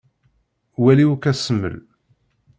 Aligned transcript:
Wali 0.83 1.05
akk 1.13 1.25
asmel. 1.31 1.75